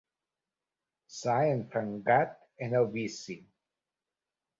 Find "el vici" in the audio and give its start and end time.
2.79-3.37